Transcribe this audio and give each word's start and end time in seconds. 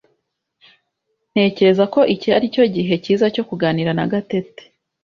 Ntekereza 1.31 1.83
ko 1.93 1.99
iki 2.15 2.29
aricyo 2.37 2.63
gihe 2.75 2.93
cyiza 3.03 3.25
cyo 3.35 3.43
kuganira 3.49 3.91
na 3.97 4.05
Gatete. 4.11 4.63